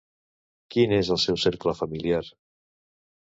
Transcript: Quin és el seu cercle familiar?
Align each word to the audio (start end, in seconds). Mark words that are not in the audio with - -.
Quin 0.75 0.95
és 0.99 1.11
el 1.15 1.19
seu 1.25 1.37
cercle 1.43 1.75
familiar? 1.81 2.23